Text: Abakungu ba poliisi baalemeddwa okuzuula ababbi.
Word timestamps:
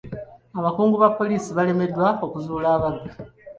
Abakungu 0.59 0.95
ba 1.01 1.09
poliisi 1.17 1.49
baalemeddwa 1.57 2.07
okuzuula 2.25 2.67
ababbi. 2.77 3.09